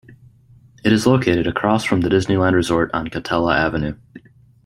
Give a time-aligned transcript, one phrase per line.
[0.83, 3.99] It is located across from the Disneyland Resort on Katella Avenue.